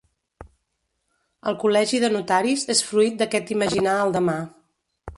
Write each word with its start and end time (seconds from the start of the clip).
El 1.51 1.59
Col·legi 1.65 2.01
de 2.05 2.11
Notaris 2.15 2.65
és 2.77 2.83
fruit 2.89 3.23
d'aquest 3.23 3.55
imaginar 3.59 3.97
el 4.09 4.19
demà. 4.21 4.41